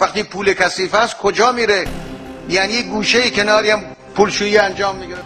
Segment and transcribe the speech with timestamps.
[0.00, 1.84] وقتی پول کثیف است کجا میره؟
[2.48, 3.80] یعنی گوشه کناری هم
[4.14, 5.18] پولشویی انجام می‌گیره.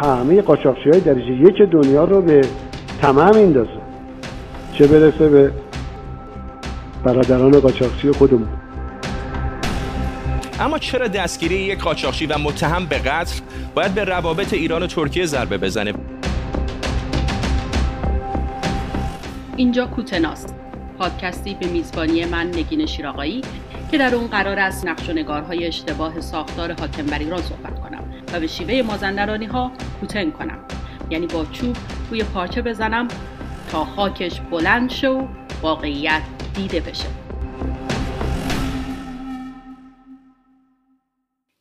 [0.00, 2.40] همه قاچاقچی های درجه یک دنیا رو به
[3.02, 3.80] تمام میندازه.
[4.78, 5.52] چه برسه به
[7.04, 8.48] برادران قاچاقچی خودمون.
[10.60, 13.40] اما چرا دستگیری یک قاچاقچی و متهم به قتل
[13.74, 15.94] باید به روابط ایران و ترکیه ضربه بزنه؟
[19.56, 20.57] اینجا کوتناست.
[20.98, 23.40] پادکستی به میزبانی من نگین شیراقایی
[23.90, 28.04] که در اون قرار است نقش و نگارهای اشتباه ساختار حاکم بر ایران صحبت کنم
[28.32, 30.58] و به شیوه مازندرانی ها کوتن کنم.
[31.10, 31.76] یعنی با چوب
[32.10, 33.08] روی پارچه بزنم
[33.72, 35.26] تا خاکش بلند شو و
[35.62, 36.22] واقعیت
[36.54, 37.27] دیده بشه.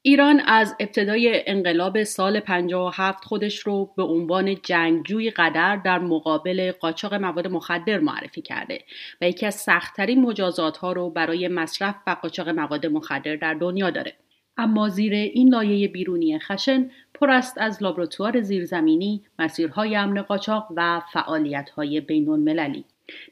[0.08, 7.14] ایران از ابتدای انقلاب سال 57 خودش رو به عنوان جنگجوی قدر در مقابل قاچاق
[7.14, 8.82] مواد مخدر معرفی کرده
[9.22, 13.90] و یکی از سختترین مجازات ها رو برای مصرف و قاچاق مواد مخدر در دنیا
[13.90, 14.14] داره.
[14.58, 21.02] اما زیر این لایه بیرونی خشن پر است از لابراتوار زیرزمینی، مسیرهای امن قاچاق و
[21.14, 22.86] فعالیت‌های بین‌المللی.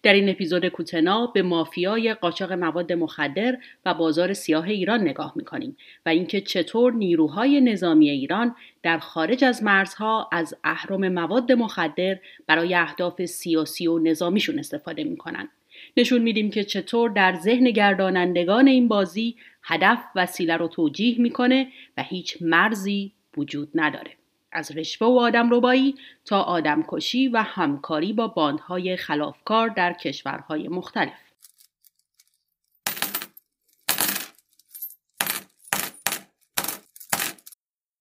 [0.03, 5.77] در این اپیزود کوتنا به مافیای قاچاق مواد مخدر و بازار سیاه ایران نگاه می‌کنیم
[6.05, 12.75] و اینکه چطور نیروهای نظامی ایران در خارج از مرزها از اهرم مواد مخدر برای
[12.75, 15.49] اهداف سیاسی و نظامیشون استفاده می‌کنن.
[15.97, 22.03] نشون میدیم که چطور در ذهن گردانندگان این بازی هدف وسیله رو توجیه می‌کنه و
[22.03, 24.11] هیچ مرزی وجود نداره.
[24.55, 30.67] از رشوه و آدم ربایی تا آدم کشی و همکاری با باندهای خلافکار در کشورهای
[30.67, 31.25] مختلف.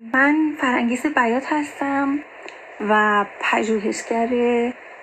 [0.00, 2.18] من فرانگیز بیات هستم
[2.80, 4.28] و پژوهشگر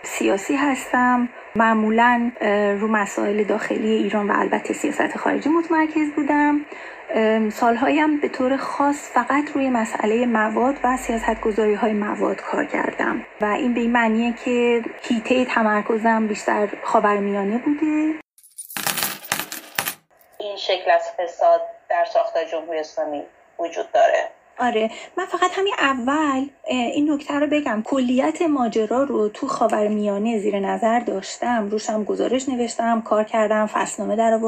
[0.04, 2.32] سیاسی هستم معمولا
[2.82, 6.62] رو مسائل داخلی ایران و البته سیاست خارجی متمرکز بودم
[7.52, 13.26] سالهایم به طور خاص فقط روی مسئله مواد و سیاست گذاری های مواد کار کردم.
[13.42, 18.14] و این به این معنیه که هیته تمرکزم بیشتر خاورمیانه بوده.
[20.40, 23.24] این شکل از فساد در ساختار جمهوری اسلامی
[23.60, 24.30] وجود داره.
[24.60, 24.90] آره.
[25.18, 27.84] من فقط همین اول این نکته رو بگم.
[27.86, 31.68] کلیت ماجرا رو تو خاورمیانه زیر نظر داشتم.
[31.70, 34.40] روشم گزارش نوشتم کار کردم فصلنامه در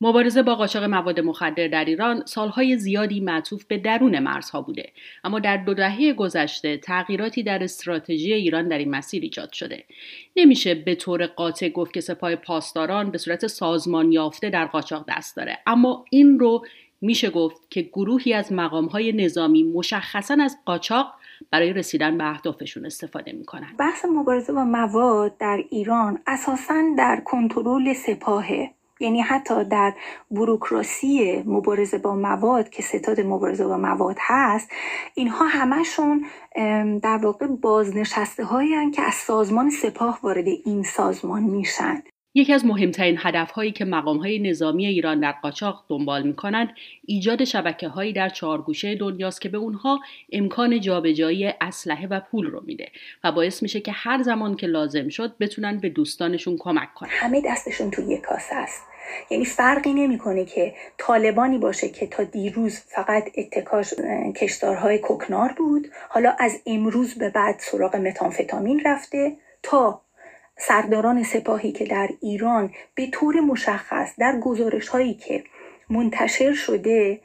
[0.00, 4.92] مبارزه با قاچاق مواد مخدر در ایران سالهای زیادی معطوف به درون مرزها بوده.
[5.24, 9.84] اما در دو دهه گذشته تغییراتی در استراتژی ایران در این مسیر ایجاد شده.
[10.36, 15.36] نمیشه به طور قاطع گفت که سپاه پاسداران به صورت سازمان یافته در قاچاق دست
[15.36, 15.58] داره.
[15.66, 16.64] اما این رو
[17.00, 21.12] میشه گفت که گروهی از مقامهای نظامی مشخصا از قاچاق
[21.50, 23.76] برای رسیدن به اهدافشون استفاده می‌کنن.
[23.78, 28.70] بحث مبارزه با مواد در ایران اساسا در کنترل سپاهه.
[29.00, 29.94] یعنی حتی در
[30.30, 34.70] بروکراسی مبارزه با مواد که ستاد مبارزه با مواد هست
[35.14, 36.24] اینها همشون
[37.02, 42.02] در واقع بازنشسته هایی که از سازمان سپاه وارد این سازمان میشن.
[42.34, 46.68] یکی از مهمترین هدفهایی که مقامهای نظامی ایران در قاچاق دنبال می‌کنند
[47.04, 50.00] ایجاد شبکه هایی در چهارگوشه دنیاست که به اونها
[50.32, 52.88] امکان جابجایی اسلحه و پول رو میده
[53.24, 57.10] و باعث میشه که هر زمان که لازم شد بتونن به دوستانشون کمک کنن.
[57.12, 58.89] همه دستشون توی یک کاسه است.
[59.30, 63.94] یعنی فرقی نمی‌کنه که طالبانی باشه که تا دیروز فقط اتکاش
[64.36, 65.88] کشتارهای کوکنار بود.
[66.08, 69.32] حالا از امروز به بعد سراغ متانفتامین رفته
[69.62, 70.00] تا
[70.58, 75.44] سرداران سپاهی که در ایران به طور مشخص در گزارش هایی که
[75.90, 77.20] منتشر شده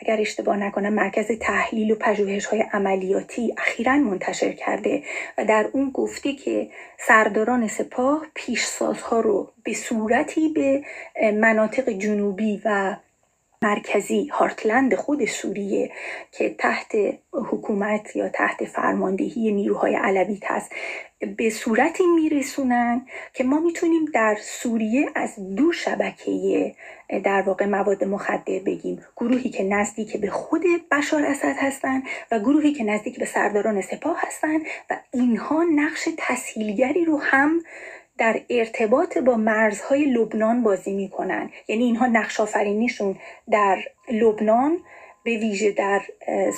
[0.00, 5.02] اگر اشتباه نکنم مرکز تحلیل و پژوهش های عملیاتی اخیرا منتشر کرده
[5.38, 6.68] و در اون گفته که
[6.98, 10.82] سرداران سپاه پیشسازها رو به صورتی به
[11.32, 12.96] مناطق جنوبی و
[13.64, 15.90] مرکزی هارتلند خود سوریه
[16.32, 16.92] که تحت
[17.32, 20.72] حکومت یا تحت فرماندهی نیروهای علویت هست
[21.36, 26.74] به صورتی میرسونن که ما می‌تونیم در سوریه از دو شبکه
[27.24, 29.02] در واقع مواد مخدر بگیم.
[29.16, 34.16] گروهی که نزدیک به خود بشار اسد هستند و گروهی که نزدیک به سرداران سپاه
[34.26, 34.60] هستند
[34.90, 37.62] و اینها نقش تسهیلگری رو هم
[38.18, 41.50] در ارتباط با مرزهای لبنان بازی می‌کنن.
[41.68, 43.16] یعنی اینها نقش آفرینیشون
[43.50, 43.78] در
[44.12, 44.78] لبنان
[45.24, 46.02] به ویژه در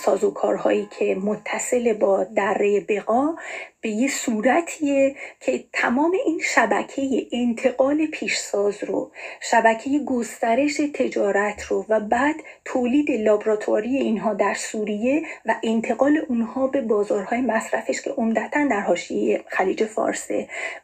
[0.05, 3.35] سازوکارهایی که متصل با دره بقا
[3.83, 12.01] به یه صورتیه که تمام این شبکه انتقال پیشساز رو شبکه گسترش تجارت رو و
[12.01, 12.35] بعد
[12.65, 19.45] تولید لابراتواری اینها در سوریه و انتقال اونها به بازارهای مصرفش که عمدتا در حاشیه
[19.47, 20.29] خلیج فارس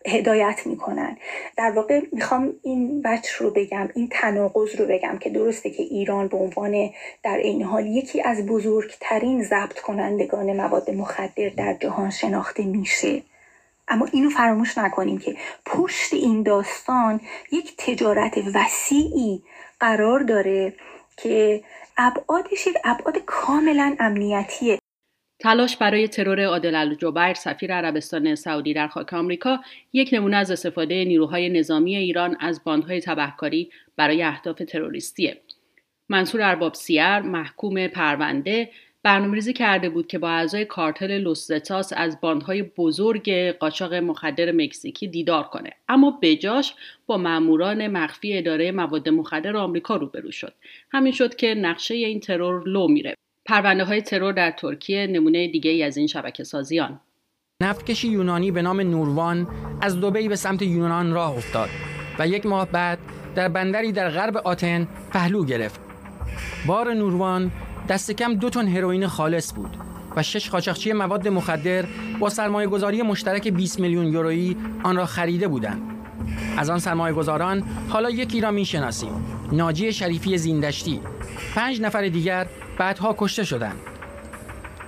[0.07, 1.17] هدایت می‌کنن.
[1.57, 6.29] در واقع می‌خوام این بچ رو بگم این تناقض رو بگم که درسته که ایران
[6.29, 6.91] به عنوان
[7.23, 13.23] در این حال یکی از بزرگترین ضبط کنندگان مواد مخدر در جهان شناخته میشه.
[13.89, 15.37] اما اینو فراموش نکنیم که
[15.67, 17.21] پشت این داستان
[17.53, 19.43] یک تجارت وسیعی
[19.81, 20.75] قرار داره
[21.17, 21.65] که
[21.97, 24.79] ابعادش یک ابعاد کاملا امنیتیه.
[25.41, 29.61] تلاش برای ترور عادل الجبیر سفیر عربستان سعودی در خاک آمریکا
[29.93, 35.41] یک نمونه از استفاده نیروهای نظامی ایران از باندهای تبهکاری برای اهداف تروریستیه.
[36.09, 38.71] منصور ارباب سیر محکوم پرونده
[39.03, 45.43] برنامه‌ریزی کرده بود که با اعضای کارتل لوسزتاس از باندهای بزرگ قاچاق مخدر مکزیکی دیدار
[45.43, 45.71] کنه.
[45.89, 46.75] اما بجاش
[47.07, 50.55] با ماموران مخفی اداره مواد مخدر آمریکا روبرو شد.
[50.93, 53.15] همین شد که نقشه این ترور لو میره.
[53.47, 57.01] پرونده های ترور در ترکیه نمونه دیگه ای از این شبکه سازیان.
[57.63, 59.49] نفتکشی یونانی به نام نوروان
[59.83, 61.69] از دوبی به سمت یونان راه افتاد
[62.19, 62.99] و یک ماه بعد
[63.35, 65.81] در بندری در غرب آتن پهلو گرفت.
[66.67, 67.51] بار نوروان
[67.89, 69.77] دست کم دو تن هروئین خالص بود
[70.17, 71.85] و شش قاچاقچی مواد مخدر
[72.19, 75.83] با سرمایه گذاری مشترک 20 میلیون یورویی آن را خریده بودند.
[76.57, 81.01] از آن سرمایه گذاران حالا یکی را می‌شناسیم ناجی شریفی زیندشتی.
[81.55, 82.47] پنج نفر دیگر
[82.79, 83.77] بعدها کشته شدند.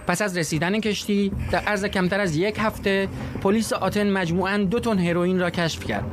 [0.06, 3.08] پس از رسیدن کشتی در عرض کمتر از یک هفته
[3.42, 6.04] پلیس آتن مجموعاً دو تن هروئین را کشف کرد.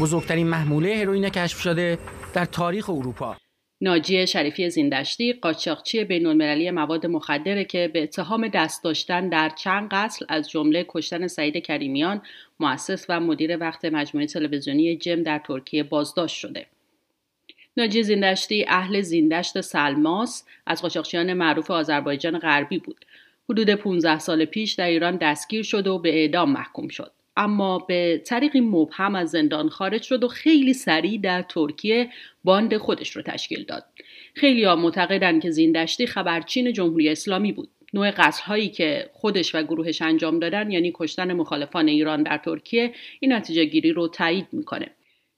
[0.00, 1.98] بزرگترین محموله هروئین کشف شده
[2.32, 3.36] در تاریخ اروپا.
[3.82, 10.24] ناجی شریفی زیندشتی قاچاقچی بینالمللی مواد مخدره که به اتهام دست داشتن در چند قتل
[10.28, 12.22] از جمله کشتن سعید کریمیان
[12.60, 16.66] مؤسس و مدیر وقت مجموعه تلویزیونی جم در ترکیه بازداشت شده.
[17.76, 23.04] ناجی زیندشتی اهل زیندشت سلماس از قاچاقچیان معروف آذربایجان غربی بود.
[23.50, 27.12] حدود 15 سال پیش در ایران دستگیر شد و به اعدام محکوم شد.
[27.36, 32.08] اما به طریقی مبهم از زندان خارج شد و خیلی سریع در ترکیه
[32.44, 33.84] باند خودش رو تشکیل داد.
[34.34, 37.70] خیلی ها معتقدن که زیندشتی خبرچین جمهوری اسلامی بود.
[37.94, 42.92] نوع قتل هایی که خودش و گروهش انجام دادن یعنی کشتن مخالفان ایران در ترکیه
[43.20, 44.90] این نتیجه گیری رو تایید می‌کنه.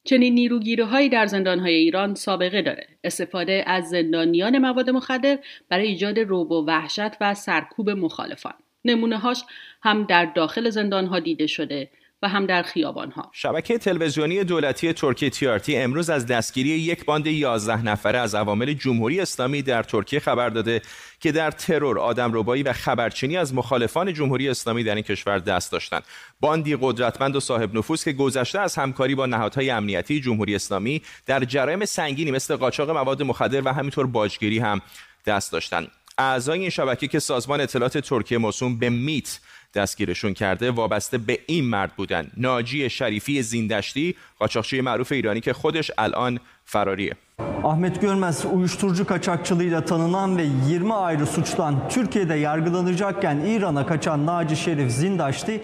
[0.05, 2.87] چنین نیروگیری هایی در زندان های ایران سابقه داره.
[3.05, 5.39] استفاده از زندانیان مواد مخدر
[5.69, 8.55] برای ایجاد روب و وحشت و سرکوب مخالفان.
[8.85, 9.45] نمونه هاش
[9.83, 11.91] هم در داخل زندان ها دیده شده
[12.23, 13.31] و هم در خیابان ها.
[13.33, 19.21] شبکه تلویزیونی دولتی ترکیه تیارتی امروز از دستگیری یک باند 11 نفره از عوامل جمهوری
[19.21, 20.83] اسلامی در ترکیه خبر داده
[21.21, 26.03] که در ترور، آدمربایی و خبرچینی از مخالفان جمهوری اسلامی در این کشور دست داشتند.
[26.41, 31.45] باندی قدرتمند و صاحب نفوذ که گذشته از همکاری با نهادهای امنیتی جمهوری اسلامی در
[31.45, 34.83] جرایم سنگینی مثل قاچاق مواد مخدر و همینطور باجگیری هم
[35.27, 35.89] دست داشتند.
[36.31, 39.41] اعضای این شبکه که سازمان اطلاعات ترکیه موسوم به میت
[39.75, 42.31] دستگیرشون کرده وابسته به این مرد بودن.
[42.37, 47.17] ناجی شریفی زیندشتی قاچاقچی معروف ایرانی که خودش الان فراریه
[47.65, 54.91] Ahmet Görmez uyuşturucu kaçakçılığıyla tanınan ve 20 ayrı suçtan Türkiye'de yargılanacakken İran'a kaçan Naci Şerif
[54.91, 55.61] Zindaşti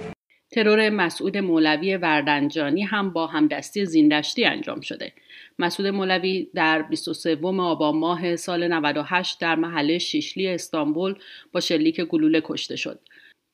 [0.50, 5.12] ترور مسعود مولوی وردنجانی هم با همدستی زیندشتی انجام شده.
[5.58, 11.14] مسعود مولوی در 23 آبان ماه سال 98 در محله شیشلی استانبول
[11.52, 13.00] با شلیک گلوله کشته شد.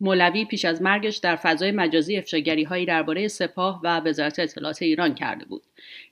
[0.00, 5.14] مولوی پیش از مرگش در فضای مجازی افشاگری هایی درباره سپاه و وزارت اطلاعات ایران
[5.14, 5.62] کرده بود.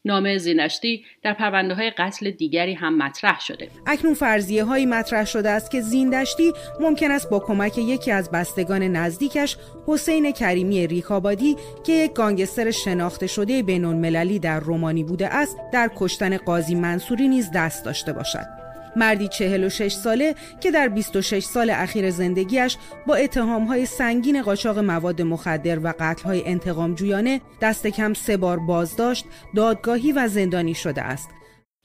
[0.05, 3.69] نام زینشتی در پرونده های قتل دیگری هم مطرح شده.
[3.87, 8.83] اکنون فرضیه هایی مطرح شده است که زیندشتی ممکن است با کمک یکی از بستگان
[8.83, 15.59] نزدیکش حسین کریمی ریکابادی که یک گانگستر شناخته شده بین المللی در رومانی بوده است
[15.73, 18.62] در کشتن قاضی منصوری نیز دست داشته باشد.
[18.97, 25.79] مردی 46 ساله که در 26 سال اخیر زندگیش با اتهامهای سنگین قاچاق مواد مخدر
[25.79, 29.25] و قتلهای انتقام جویانه دست کم سه بار بازداشت،
[29.57, 31.31] دادگاهی و زندانی شده است.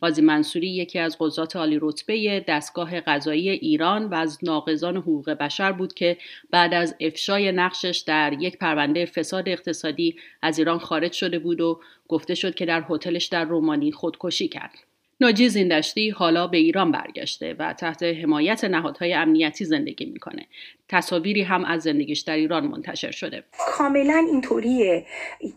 [0.02, 5.72] قاضی منصوری یکی از قضات عالی رتبه دستگاه قضایی ایران و از ناقضان حقوق بشر
[5.72, 6.18] بود که
[6.52, 11.80] بعد از افشای نقشش در یک پرونده فساد اقتصادی از ایران خارج شده بود و
[12.08, 14.87] گفته شد که در هتلش در رومانی خودکشی کرد.
[15.22, 20.46] ناجی زیندشتی حالا به ایران برگشته و تحت حمایت نهادهای امنیتی زندگی می‌کنه.
[20.90, 23.44] تصاویری هم از زندگیش در ایران منتشر شده.
[23.78, 25.06] کاملا اینطوریه.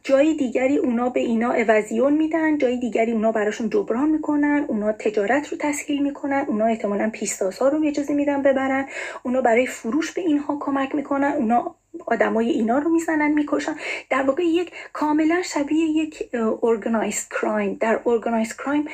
[0.05, 5.49] جای دیگری اونا به اینا اوزیون میدن، جای دیگری اونا براشون جبران می‌کنن، اونا تجارت
[5.49, 8.89] رو تسهیل می‌کنن، اونا احتمالا پیستاس ها رو اجازه میدن ببرن،
[9.23, 11.75] اونا برای فروش به اینها کمک می‌کنن، اونا
[12.07, 13.75] آدمای اینا رو می‌زنن می‌کشن.
[14.11, 16.31] در واقع یک کاملا شبیه یک
[16.63, 18.85] ارگانایزد کرایم در ارگانایزد کرایم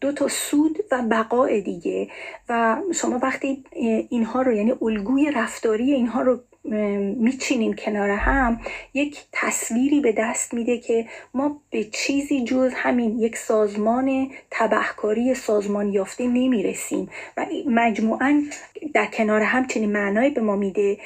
[0.00, 2.08] دو تا سود و بقاء دیگه.
[2.48, 3.64] و شما وقتی
[4.10, 6.40] اینها رو یعنی الگوی رفتاری اینها رو
[7.18, 8.60] میچینین کنار هم
[8.94, 15.92] یک تصویری به دست میده که ما به چیزی جز همین یک سازمان تبهکاری سازمان
[15.92, 17.08] یافته نمی‌رسیم.
[17.36, 18.42] و مجموعا
[18.94, 20.98] در کنار هم چنین معنایی به ما میده.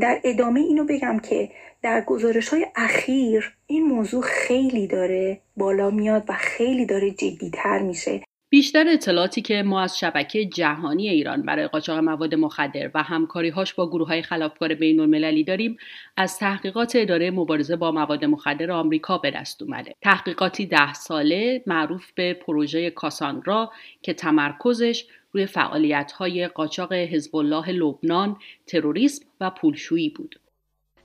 [0.00, 1.50] در ادامه اینو بگم که
[1.82, 8.27] در گزارش های اخیر این موضوع خیلی داره بالا میاد و خیلی داره جدیتر میشه.
[8.50, 13.90] بیشتر اطلاعاتی که ما از شبکه جهانی ایران برای قاچاق مواد مخدر و همکاریهاش با
[13.90, 15.76] گروه های خلافکار بین المللی داریم
[16.16, 19.94] از تحقیقات اداره مبارزه با مواد مخدر آمریکا به دست اومده.
[20.02, 27.70] تحقیقاتی ده ساله معروف به پروژه کاساندرا که تمرکزش روی فعالیت های قاچاق حزب الله
[27.70, 28.36] لبنان،
[28.66, 30.40] تروریسم و پولشویی بود.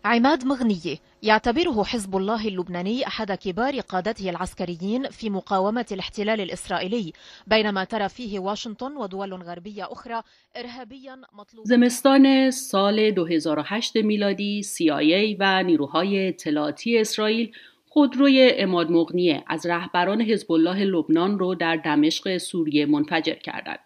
[0.05, 7.13] عماد مغنية يعتبره حزب الله اللبناني أحد كبار قادته العسكريين في مقاومة الاحتلال الإسرائيلي
[7.48, 10.22] بينما ترى فيه واشنطن ودول غربية أخرى
[10.57, 17.51] إرهابيا مطلوب زمستان سال 2008 میلادی CIA و نیروهای اطلاعاتی اسرائیل
[17.89, 23.79] خودروی اماد مغنیه از رهبران حزب الله لبنان رو در دمشق سوریه منفجر کردند.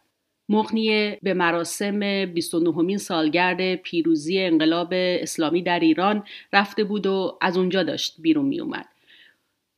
[0.49, 6.23] مغنیه به مراسم 29 سالگرد پیروزی انقلاب اسلامی در ایران
[6.53, 8.85] رفته بود و از اونجا داشت بیرون می اومد.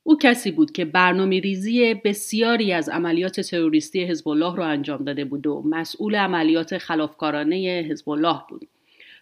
[0.03, 5.25] او کسی بود که برنامه ریزی بسیاری از عملیات تروریستی حزب الله را انجام داده
[5.25, 7.55] بود و مسئول عملیات خلافکارانه
[7.89, 8.67] حزب الله بود.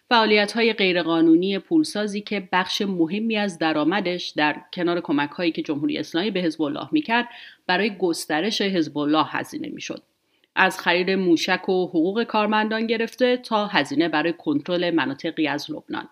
[0.08, 5.98] فعالیت های غیرقانونی پولسازی که بخش مهمی از درآمدش در کنار کمک هایی که جمهوری
[5.98, 7.28] اسلامی به حزب الله می‌کرد
[7.66, 10.02] برای گسترش حزب الله هزینه می‌شد.
[10.58, 16.08] از خرید موشک و حقوق کارمندان گرفته تا هزینه برای کنترل مناطقی از لبنان.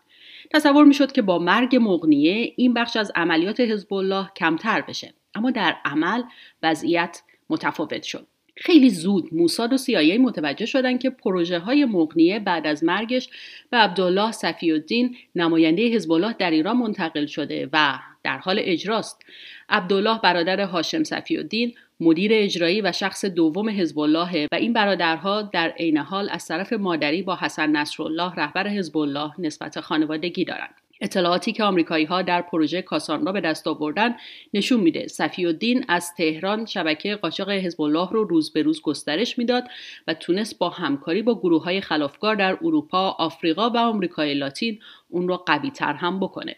[0.54, 5.50] تصور می‌شد که با مرگ مغنیه این بخش از عملیات حزب الله کمتر بشه اما
[5.50, 6.22] در عمل
[6.62, 8.26] وضعیت متفاوت شد.
[8.56, 13.28] خیلی زود موساد و سیایی متوجه شدند که پروژه های مغنیه بعد از مرگش
[13.70, 19.22] به عبدالله صفی الدین نماینده حزب الله در ایران منتقل شده و در حال اجراست.
[19.68, 25.42] عبدالله برادر هاشم صفی الدین مدیر اجرایی و شخص دوم حزب الله و این برادرها
[25.42, 30.74] در عین حال از طرف مادری با حسن نصرالله رهبر حزب الله نسبت خانوادگی دارند
[31.00, 34.14] اطلاعاتی که آمریکایی ها در پروژه کاسان را به دست آوردن
[34.54, 39.38] نشون میده صفی الدین از تهران شبکه قاچاق حزب الله رو روز به روز گسترش
[39.38, 39.64] می‌داد
[40.06, 45.28] و تونست با همکاری با گروه های خلافکار در اروپا، آفریقا و آمریکای لاتین اون
[45.28, 46.56] را قوی تر هم بکنه.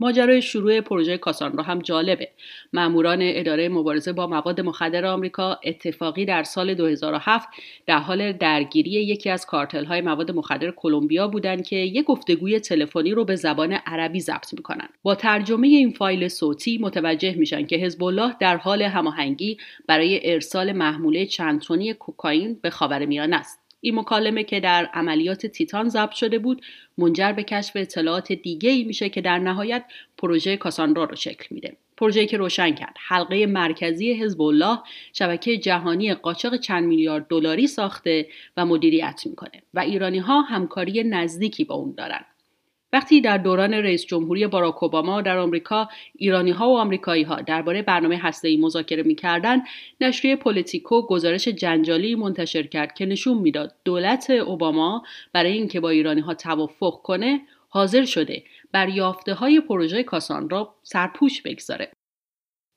[0.00, 2.28] ماجرای شروع پروژه کاساندرا هم جالبه.
[2.72, 7.48] ماموران اداره مبارزه با مواد مخدر آمریکا اتفاقی در سال 2007
[7.86, 13.10] در حال درگیری یکی از کارتل های مواد مخدر کلمبیا بودند که یک گفتگوی تلفنی
[13.10, 14.88] رو به زبان عربی ضبط می‌کنن.
[15.02, 20.72] با ترجمه این فایل صوتی متوجه میشن که حزب الله در حال هماهنگی برای ارسال
[20.72, 23.59] محموله چند تنی کوکائین به خاورمیانه است.
[23.80, 26.62] این مکالمه که در عملیات تیتان ضبط شده بود
[26.98, 29.84] منجر به کشف اطلاعات دیگه ای میشه که در نهایت
[30.18, 31.76] پروژه کاساندرا رو شکل میده.
[31.96, 32.96] پروژه‌ای که روشن کرد.
[33.08, 34.78] حلقه مرکزی حزب الله
[35.12, 41.64] شبکه جهانی قاچاق چند میلیارد دلاری ساخته و مدیریت می‌کنه و ایرانی ها همکاری نزدیکی
[41.64, 42.24] با اون دارن.
[42.92, 47.82] وقتی در دوران رئیس جمهوری باراک اوباما در آمریکا ایرانی ها و آمریکایی ها درباره
[47.82, 49.62] برنامه ای مذاکره می‌کردند
[50.00, 56.20] نشریه پلیتیکو گزارش جنجالی منتشر کرد که نشون می‌داد دولت اوباما برای اینکه با ایرانی
[56.20, 58.42] ها توافق کنه حاضر شده
[58.72, 61.90] بر یافته های پروژه کاساندرا سرپوش بگذاره.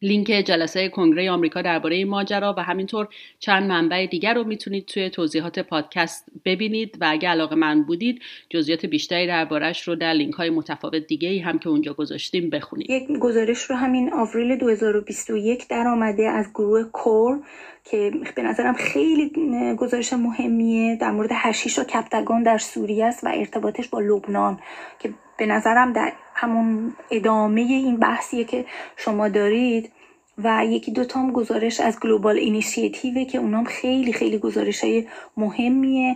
[0.03, 3.07] لینک جلسه کنگره آمریکا درباره این ماجرا و همینطور
[3.39, 9.27] چند منبع دیگر رو می‌تونید توی توضیحات پادکست ببینید و اگه علاقه‌مند بودید جزئیات بیشتری
[9.27, 12.89] دربارهش رو در لینک های متفاوت دیگه ای هم که اونجا گذاشتیم بخونید.
[12.89, 17.39] یک گزارش رو همین آوریل 2021 در آمده از گروه COAR
[17.83, 19.31] که به نظرم خیلی
[19.77, 20.95] گزارش مهمیه.
[20.95, 24.59] در مورد هشیش و کپتگان در سوریه است و ارتباطش با لبنان
[24.99, 29.91] که به نظرم در همون ادامه این بحثیه که شما دارید
[30.37, 35.07] و یکی دوتا هم گزارش از Global Initiative ه که اونام خیلی خیلی گزارش های
[35.37, 36.15] مهمیه.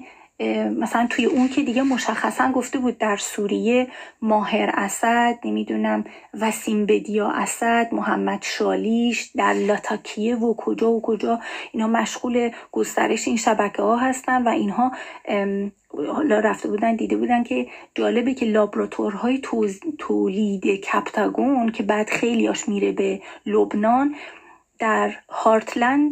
[0.80, 3.88] مثلا توی اون که دیگه مشخصا گفته بود در سوریه
[4.22, 6.04] ماهر اسد نمی‌دونم
[6.34, 11.40] وسیم بدیا اسد محمد شالیش در لاتاکیه و کجا و کجا.
[11.72, 14.92] اینا مشغول گسترش این شبکه ها هستن و اینها
[16.14, 19.42] حالا رفته بودن دیده بودن که جالبه که لابراتورهای
[19.98, 24.16] تولید کپتاگون که بعد خیلیاش میره به لبنان
[24.80, 26.12] در هارتلند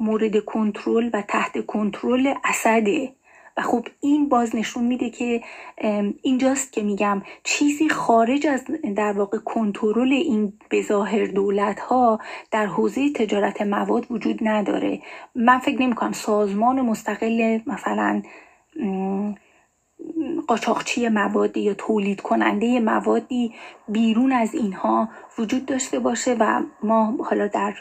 [0.00, 3.12] مورد کنترل و تحت کنترل اسده
[3.58, 5.42] و خب این باز نشون میده که
[6.22, 8.64] اینجاست که میگم چیزی خارج از
[8.96, 12.18] در واقع کنترل این بظاهر دولت ها
[12.50, 15.00] در حوزه تجارت مواد وجود نداره.
[15.34, 18.22] من فکر نمی کنم سازمان مستقل مثلا
[20.48, 23.54] قاچاقچی موادی یا تولید کننده موادی
[23.88, 27.74] بیرون از اینها وجود داشته باشه و ما حالا در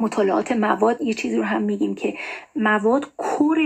[0.00, 2.14] مطالعات مواد یه چیزی رو هم میگیم که
[2.56, 3.58] مواد کور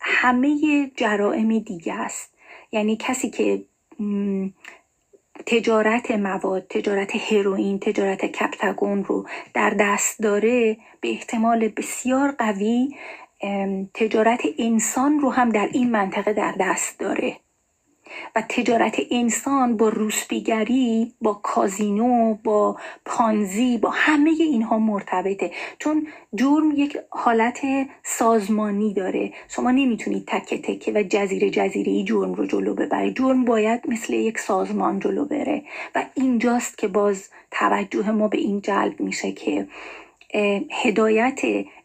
[0.00, 2.34] همه جرائم دیگه است.
[2.72, 3.64] یعنی کسی که
[5.46, 12.96] تجارت مواد تجارت هروئین تجارت کپتاگون رو در دست داره به احتمال بسیار قوی
[13.94, 17.36] تجارت انسان رو هم در این منطقه در دست داره.
[18.36, 25.50] و تجارت انسان با روسبیگری با کازینو با پانزی با همه اینها مرتبطه.
[25.78, 27.60] چون جرم یک حالت
[28.02, 29.32] سازمانی داره.
[29.48, 34.12] شما نمی‌تونید تکه تکه و جزیره جزیره ای جرم رو جلو ببره جرم باید مثل
[34.12, 35.62] یک سازمان جلو بره.
[35.94, 39.66] و اینجاست که باز توجه ما به این جلب میشه که
[40.82, 41.40] هدایت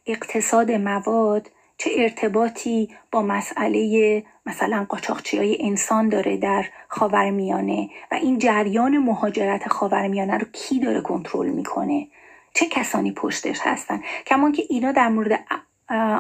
[0.05, 8.37] اقتصاد مواد چه ارتباطی با مسئله مثلا قاچاقچی های انسان داره در خاورمیانه و این
[8.37, 12.07] جریان مهاجرت خاورمیانه رو کی داره کنترل می‌کنه؟
[12.53, 15.45] چه کسانی پشتش هستن؟ کمان که اینا در مورد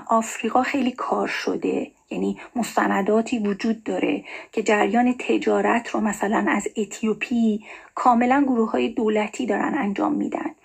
[0.07, 7.65] آفریقا خیلی کار شده یعنی مستنداتی وجود داره که جریان تجارت رو مثلا از اتیوپی
[7.95, 10.55] کاملا گروه های دولتی دارن انجام میدن.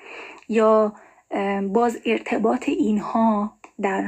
[0.48, 0.92] یا
[1.62, 4.04] باز ارتباط اینها در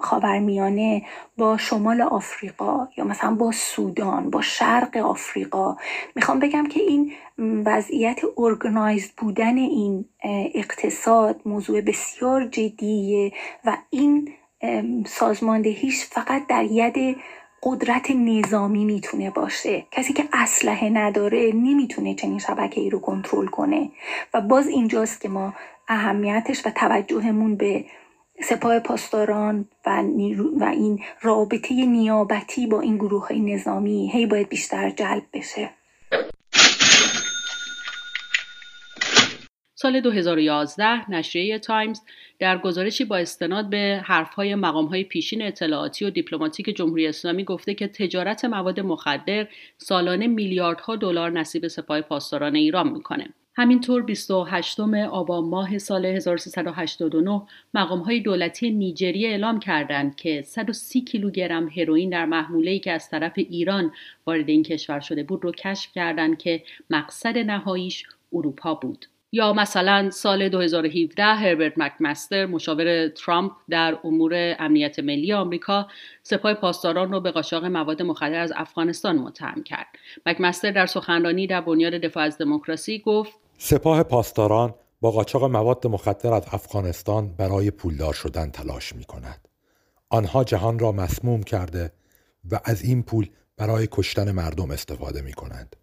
[0.00, 1.02] خاورمیانه
[1.36, 5.76] با شمال آفریقا یا مثلا با سودان با شرق آفریقا.
[6.14, 7.12] می‌خوام بگم که این
[7.64, 10.04] وضعیت ارگنایزد بودن این
[10.54, 13.32] اقتصاد موضوع بسیار جدیه
[13.64, 14.28] و این
[15.06, 17.16] سازماندهیش فقط در ید
[17.62, 19.86] قدرت نظامی می‌تونه باشه.
[19.90, 23.90] کسی که اسلحه نداره نمی‌تونه چنین شبکه ای رو کنترل کنه.
[24.34, 25.54] و باز اینجاست که ما
[25.88, 27.84] اهمیتش و توجهمون به
[28.42, 30.02] سپاه پاسداران و,
[30.60, 35.70] و این رابطه نیابتی با این گروه های نظامی هی باید بیشتر جلب بشه
[39.78, 42.00] سال 2011 نشریه تایمز
[42.38, 47.88] در گزارشی با استناد به حرفهای مقامهای پیشین اطلاعاتی و دیپلماتیک جمهوری اسلامی گفته که
[47.88, 49.46] تجارت مواد مخدر
[49.78, 53.34] سالانه میلیاردها دلار نصیب سپاه پاسداران ایران می‌کنه.
[53.58, 57.42] همینطور 28 آبان ماه سال 1389
[57.74, 63.32] مقام های دولتی نیجریه اعلام کردند که 130 کیلوگرم هروئین در محموله که از طرف
[63.36, 63.92] ایران
[64.26, 69.06] وارد این کشور شده بود رو کشف کردند که مقصد نهاییش اروپا بود.
[69.32, 75.88] یا مثلا سال 2017 هربرت مکمستر مشاور ترامپ در امور امنیت ملی آمریکا
[76.22, 79.86] سپاه پاسداران رو به قاچاق مواد مخدر از افغانستان متهم کرد.
[80.26, 86.34] مکمستر در سخنرانی در بنیاد دفاع از دموکراسی گفت سپاه پاسداران با قاچاق مواد مخدر
[86.34, 89.48] از افغانستان برای پولدار شدن تلاش می کند.
[90.08, 91.92] آنها جهان را مسموم کرده
[92.50, 95.76] و از این پول برای کشتن مردم استفاده می کنند.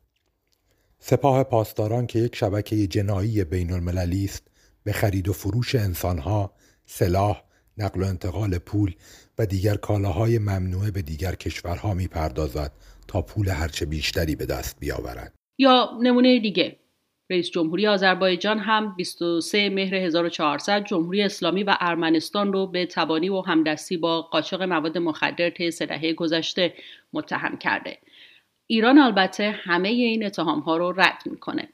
[0.99, 4.47] سپاه پاسداران که یک شبکه جنایی بین المللی است
[4.83, 6.53] به خرید و فروش انسانها،
[6.85, 7.43] سلاح،
[7.77, 8.95] نقل و انتقال پول
[9.37, 12.71] و دیگر کالاهای ممنوعه به دیگر کشورها می پردازد
[13.07, 15.33] تا پول هرچه بیشتری به دست بیاورد.
[15.57, 16.82] یا نمونه دیگه
[17.29, 23.41] رئیس جمهوری آذربایجان هم 23 مهر 1400 جمهوری اسلامی و ارمنستان رو به تبانی و
[23.41, 26.73] همدستی با قاچاق مواد مخدر طی سه دهه گذشته
[27.13, 27.97] متهم کرده.
[28.67, 31.69] ایران البته همه این اتهام ها رو رد می‌کنه.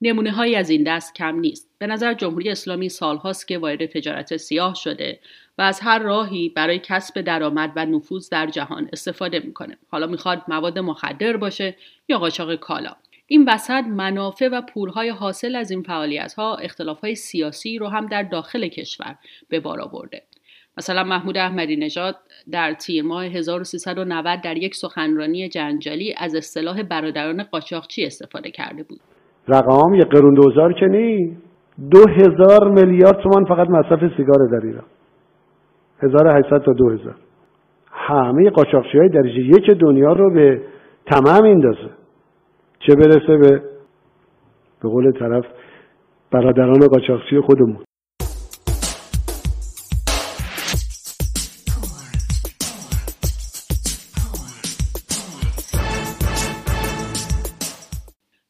[0.00, 1.70] نمونه هایی از این دست کم نیست.
[1.78, 5.20] به نظر جمهوری اسلامی سالهاست که وارد تجارت سیاه شده
[5.58, 9.78] و از هر راهی برای کسب درآمد و نفوذ در جهان استفاده می‌کنه.
[9.88, 11.76] حالا می‌خواد مواد مخدر باشه
[12.08, 12.96] یا قاچاق کالا.
[13.28, 18.06] این وسط منافع و پولهای حاصل از این فعالیت ها اختلاف های سیاسی رو هم
[18.06, 19.14] در داخل کشور
[19.50, 20.22] به بار آورده.
[20.78, 22.14] مثلا محمود احمدی نژاد
[22.52, 29.00] در تیر ماه 1390 در یک سخنرانی جنجالی از اصطلاح برادران قاچاقچی استفاده کرده بود.
[29.48, 31.36] رقم یه قرون دوزار که نی
[31.90, 34.84] دو هزار میلیارد تومان فقط مصرف سیگار در ایران
[36.02, 37.14] 1800 تا 2000
[37.90, 40.60] همه قاچاقچی های درجه یک دنیا رو به
[41.06, 41.90] تمام میندازه
[42.80, 43.62] چه برسه به
[44.82, 45.44] به قول طرف
[46.30, 47.84] برادران قاچاقچی خودمون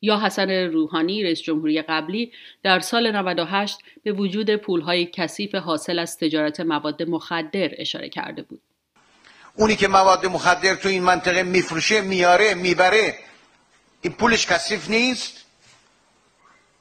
[0.02, 6.18] یا حسن روحانی رئیس جمهوری قبلی در سال 98 به وجود پولهای کثیف حاصل از
[6.18, 8.60] تجارت مواد مخدر اشاره کرده بود.
[9.58, 13.14] اونی که مواد مخدر تو این منطقه میفروشه میاره می‌بره
[14.06, 15.32] این پولش کثیف نیست؟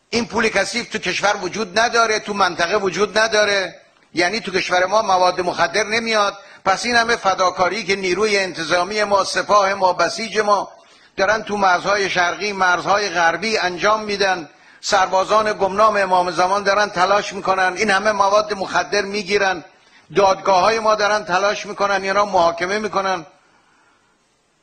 [0.10, 3.82] این پول کثیف تو کشور وجود نداره تو منطقه وجود نداره.
[4.14, 6.38] یعنی تو کشور ما مواد مخدر نمیاد.
[6.66, 10.72] پس این همه فداکاری که نیروی انتظامی ما سپاه ما بسیج ما
[11.18, 14.50] دارن تو مرزهای شرقی مرزهای غربی انجام میدن.
[14.82, 17.74] سربازان گمنام امام زمان دارن تلاش می‌کنن.
[17.78, 19.64] این همه مواد مخدر می‌گیرن.
[20.16, 22.04] دادگاه های ما دارن تلاش می‌کنن.
[22.04, 23.26] اینا محاکمه می‌کنن.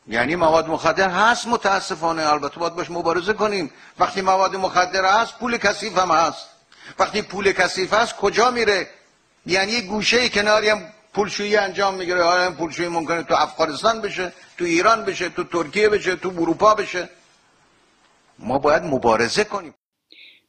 [0.07, 3.71] یعنی مواد مخدر هست متاسفانه البته باید باش مبارزه کنیم.
[3.99, 6.47] وقتی مواد مخدر هست پول کثیف هم هست.
[6.99, 8.91] وقتی پول کثیف هست کجا میره؟
[9.47, 10.83] یعنی گوشه کناری هم
[11.15, 12.25] پولشویی انجام می‌گیره.
[12.25, 16.75] حالا این پولشویی ممکنه تو افغانستان بشه تو ایران بشه تو ترکیه بشه تو اروپا
[16.75, 17.09] بشه.
[18.39, 19.75] ما باید مبارزه کنیم.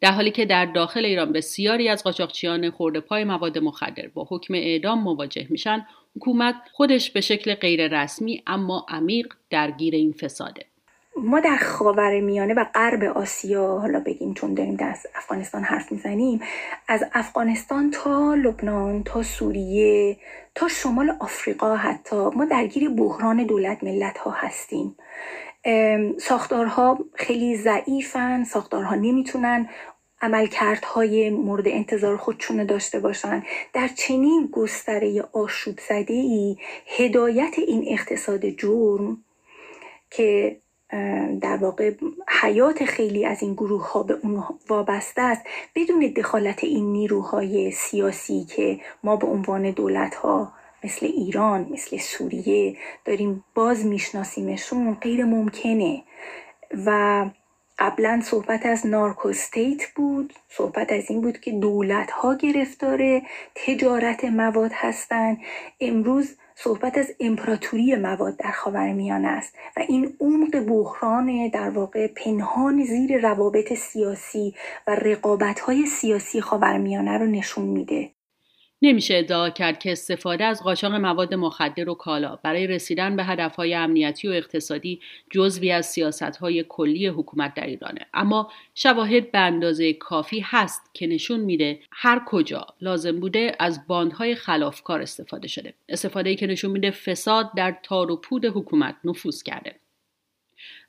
[0.04, 4.54] در حالی که در داخل ایران بسیاری از قاچاقچیان خورده پای مواد مخدر با حکم
[4.54, 5.86] اعدام مواجه میشن
[6.16, 10.66] حکومت خودش به شکل غیر رسمی اما عمیق درگیر این فساده.
[11.18, 16.42] ما در خاور میانه و غرب آسیا حالا بگیم چون داریم در افغانستان حرف می‌زنیم
[16.88, 20.18] از افغانستان تا لبنان تا سوریه
[20.56, 24.96] تا شمال آفریقا حتی ما درگیر بحران دولت ملت ها هستیم
[26.18, 29.70] ساختارها خیلی ضعیفن ساختارها نمی‌تونن
[30.24, 33.44] عملکردهای مورد انتظار خودشون داشته باشن.
[33.74, 36.58] در چنین گستره آشوب زده ای
[36.88, 39.24] هدایت این اقتصاد جرم
[40.10, 40.58] که
[41.42, 41.92] در واقع
[42.42, 45.42] حیات خیلی از این گروه ها به اون وابسته است
[45.76, 50.52] بدون دخالت این نیروهای سیاسی که ما به عنوان دولت ها
[50.84, 56.04] مثل ایران مثل سوریه داریم باز میشناسیمشون غیر ممکنه
[56.86, 57.26] و
[57.80, 60.34] قبلا صحبت از نارکوستیت بود.
[60.50, 63.22] صحبت از این بود که دولت ها گرفتار
[63.56, 65.38] تجارت مواد هستند
[65.80, 72.86] امروز صحبت از امپراتوری مواد در خاورمیانه است و این عمق بحران در واقع پنهان
[72.86, 74.56] زیر روابط سیاسی
[74.88, 78.13] و رقابت های سیاسی خاورمیانه رو نشون میده.
[78.86, 83.74] نمیشه ادعا کرد که استفاده از قاچاق مواد مخدر و کالا برای رسیدن به هدفهای
[83.74, 88.06] امنیتی و اقتصادی جزوی از سیاستهای کلی حکومت در ایرانه.
[88.14, 94.36] اما شواهد به اندازه کافی هست که نشون میده هر کجا لازم بوده از باندهای
[94.36, 95.74] خلافکار استفاده شده.
[95.90, 99.76] استفاده که نشون میده فساد در تار و پود حکومت نفوذ کرده.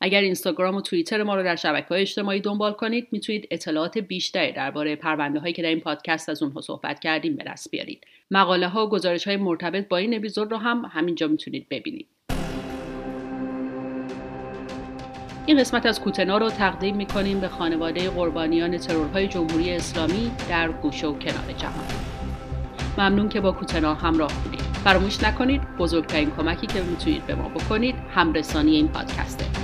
[0.05, 4.53] اگر اینستاگرام و توییتر ما رو در شبکه های اجتماعی دنبال کنید می‌تونید اطلاعات بیشتری
[4.53, 8.05] درباره پرونده هایی که در این پادکست از اونها صحبت کردیم به دست بیارید.
[8.31, 12.07] مقاله ها و گزارش های مرتبط با این اپیزود رو هم همینجا می‌تونید ببینید.
[15.47, 21.07] این قسمت از کوتنا رو تقدیم می‌کنیم به خانواده قربانیان ترورهای جمهوری اسلامی در گوشه
[21.07, 21.85] و کنار جهان.
[22.99, 24.61] ممنون که با کوتنا همراه بودید.
[24.61, 29.64] فراموش نکنید بزرگترین کمکی که می‌تونید به ما بکنید همرسانی این پادکسته.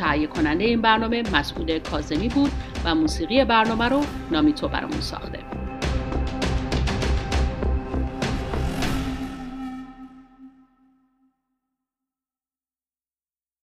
[0.00, 2.50] تهیه کننده این برنامه مسعود کازمی بود
[2.84, 5.59] و موسیقی برنامه رو نامیتو برامون ساخته.